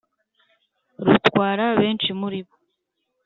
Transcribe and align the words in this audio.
rutwara 1.05 1.65
benshi 1.79 2.09
muri 2.19 2.39
bo 2.45 2.53